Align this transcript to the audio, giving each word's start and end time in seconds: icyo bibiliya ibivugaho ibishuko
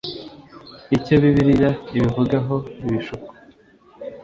icyo 0.95 1.13
bibiliya 1.21 1.69
ibivugaho 1.95 2.55
ibishuko 2.83 3.31